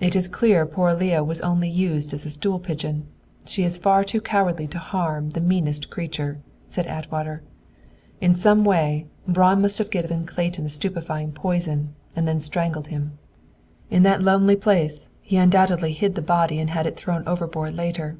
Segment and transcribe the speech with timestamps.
[0.00, 3.06] "It is clear poor Leah was only used as a stool pigeon;
[3.46, 7.40] she is far too cowardly to harm the meanest creature," said Atwater.
[8.20, 13.16] "In some way, Braun must have given Clayton a stupefying poison, and then strangled him.
[13.90, 18.16] "In that lonely place, he undoubtedly hid the body and had it thrown overboard later.